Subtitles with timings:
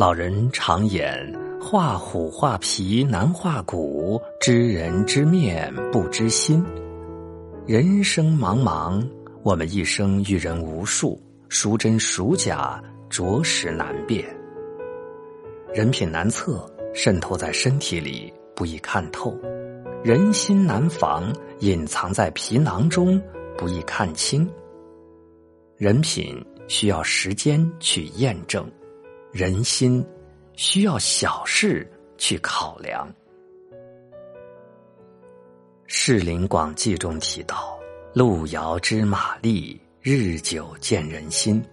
[0.00, 6.64] 老人常言：“画虎画皮难画骨，知人知面不知心。”
[7.68, 9.06] 人生茫茫，
[9.42, 14.24] 我们一生遇人无数，孰真孰假，着实难辨。
[15.74, 19.36] 人品难测，渗透在身体里，不易看透；
[20.02, 23.20] 人心难防，隐藏在皮囊中，
[23.54, 24.50] 不易看清。
[25.76, 28.66] 人品需要时间去验证。
[29.32, 30.04] 人心
[30.54, 31.88] 需要小事
[32.18, 33.08] 去考量。
[35.86, 37.78] 《世林广记》中提到
[38.12, 41.64] ：“路遥知马力，日久见人心。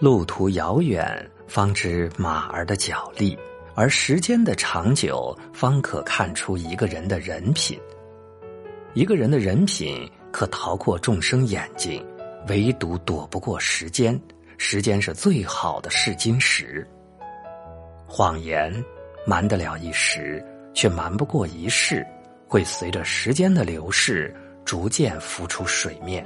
[0.00, 3.36] 路途遥远，方知马儿的脚力；
[3.74, 7.78] 而时间的长久，方可看出一个人的人品。
[8.94, 12.02] 一个人的人品可逃过众生眼睛，
[12.48, 14.18] 唯独躲不过时间。”
[14.58, 16.86] 时间是最好的试金石。
[18.06, 18.72] 谎言
[19.26, 22.06] 瞒得了一时，却瞒不过一世，
[22.46, 24.34] 会随着时间的流逝
[24.64, 26.24] 逐渐浮出水面。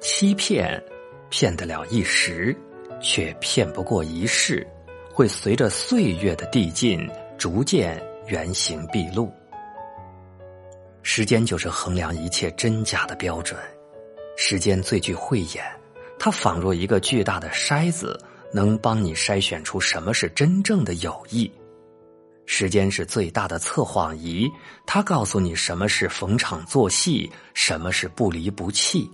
[0.00, 0.82] 欺骗
[1.30, 2.56] 骗得了一时，
[3.00, 4.66] 却骗不过一世，
[5.12, 9.32] 会随着岁月的递进逐渐原形毕露。
[11.02, 13.58] 时间就是衡量一切真假的标准，
[14.36, 15.64] 时间最具慧眼。
[16.18, 18.18] 它仿若一个巨大的筛子，
[18.52, 21.50] 能帮你筛选出什么是真正的友谊。
[22.46, 24.48] 时间是最大的测谎仪，
[24.86, 29.10] 它告诉你什么是逢场作戏，什么是不离不弃，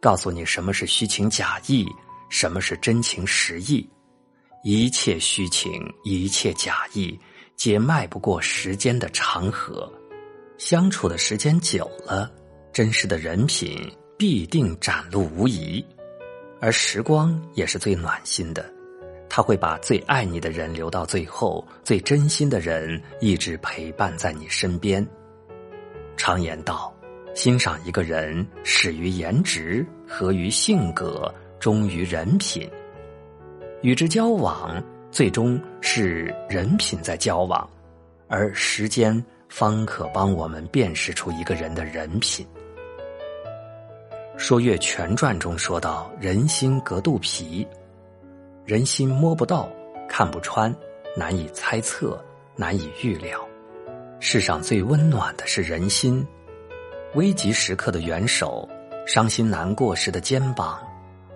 [0.00, 1.86] 告诉你什么是虚情假意，
[2.28, 3.88] 什么是真情实意。
[4.64, 5.72] 一切虚情，
[6.02, 7.16] 一切假意，
[7.54, 9.88] 皆迈不过时间的长河。
[10.58, 12.28] 相处的时间久了，
[12.72, 13.88] 真实的人品。
[14.16, 15.84] 必定展露无遗，
[16.58, 18.64] 而时光也是最暖心的，
[19.28, 25.06] 他会把最爱你的人留到最后，最真心的人一直陪伴在你身边。
[26.16, 26.90] 常言道：
[27.34, 32.66] 欣赏一个人，始于颜值，合于性格，忠于人品。
[33.82, 37.68] 与之交往，最终是人品在交往，
[38.28, 42.46] 而时间方可帮我们辨识出一个人的人品。
[44.46, 47.66] 《说岳全传》中说到：“人心隔肚皮，
[48.64, 49.68] 人心摸不到，
[50.08, 50.72] 看不穿，
[51.16, 52.24] 难以猜测，
[52.54, 53.44] 难以预料。
[54.20, 56.24] 世上最温暖的是人心，
[57.16, 58.68] 危急时刻的援手，
[59.04, 60.78] 伤心难过时的肩膀，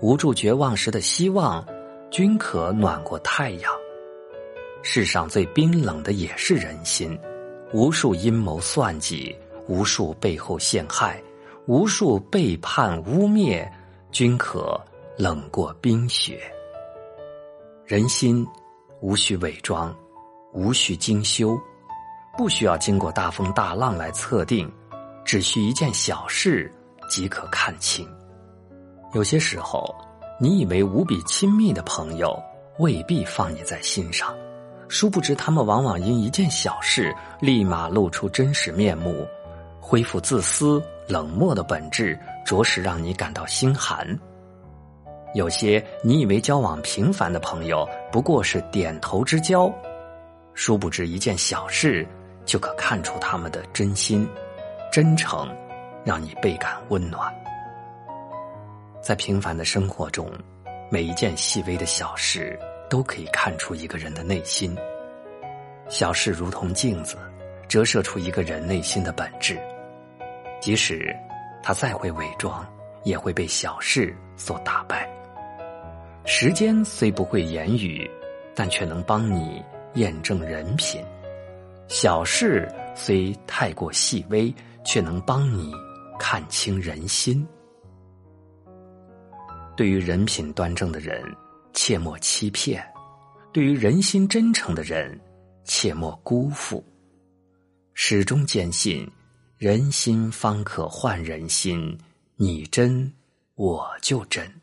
[0.00, 1.66] 无助绝望时的希望，
[2.12, 3.72] 均可暖过太阳。
[4.84, 7.18] 世上最冰冷的也是人心，
[7.72, 11.20] 无数阴谋算计，无数背后陷害。”
[11.70, 13.64] 无数背叛污蔑，
[14.10, 14.76] 均可
[15.16, 16.40] 冷过冰雪。
[17.86, 18.44] 人心
[19.00, 19.94] 无需伪装，
[20.52, 21.56] 无需精修，
[22.36, 24.68] 不需要经过大风大浪来测定，
[25.24, 26.68] 只需一件小事
[27.08, 28.04] 即可看清。
[29.14, 29.94] 有些时候，
[30.40, 32.36] 你以为无比亲密的朋友
[32.80, 34.34] 未必放你在心上，
[34.88, 39.24] 殊不知他们往往因一件小事，立马露出真实面目，
[39.80, 40.82] 恢复自私。
[41.10, 42.16] 冷漠的本质，
[42.46, 44.06] 着实让你感到心寒。
[45.34, 49.72] 有些你以为交往频繁的朋友，不过是点头之交，
[50.54, 52.06] 殊不知一件小事
[52.44, 54.28] 就可看出他们的真心、
[54.92, 55.48] 真诚，
[56.04, 57.32] 让你倍感温暖。
[59.02, 60.30] 在平凡的生活中，
[60.90, 64.76] 每一件细微的小事都可以看出一个人的内心。
[65.88, 67.16] 小事如同镜子，
[67.68, 69.58] 折射出一个人内心的本质。
[70.60, 71.16] 即使
[71.62, 72.66] 他再会伪装，
[73.04, 75.08] 也会被小事所打败。
[76.26, 78.08] 时间虽不会言语，
[78.54, 81.02] 但却能帮你验证人品；
[81.88, 84.54] 小事虽太过细微，
[84.84, 85.72] 却能帮你
[86.18, 87.46] 看清人心。
[89.76, 91.24] 对于人品端正的人，
[91.72, 92.78] 切莫欺骗；
[93.50, 95.18] 对于人心真诚的人，
[95.64, 96.84] 切莫辜负。
[97.94, 99.10] 始终坚信。
[99.60, 101.98] 人心方可换人心，
[102.36, 103.12] 你真
[103.56, 104.59] 我就真。